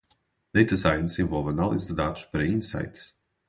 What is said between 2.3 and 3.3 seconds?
insights.